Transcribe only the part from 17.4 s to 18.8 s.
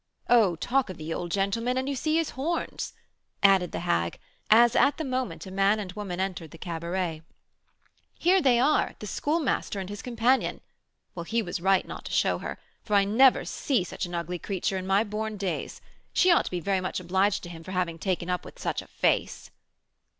to him for having taken up with